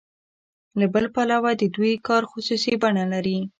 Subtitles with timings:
[0.79, 3.37] له بل پلوه د دوی کار خصوصي بڼه لري